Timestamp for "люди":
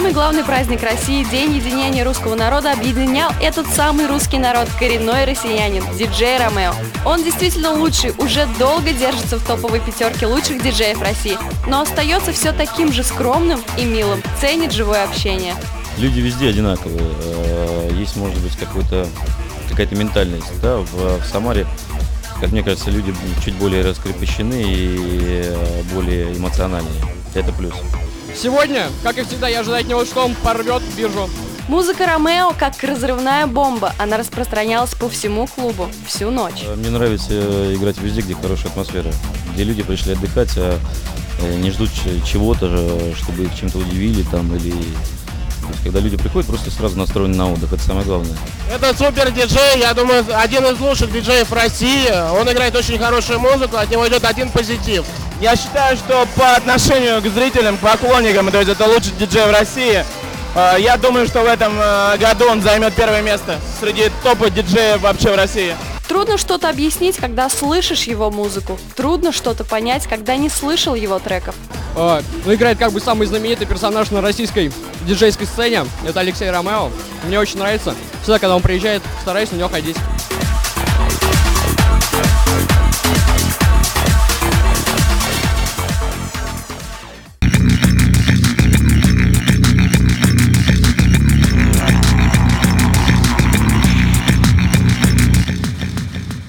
15.98-16.20, 22.90-23.14, 39.62-39.82, 46.00-46.16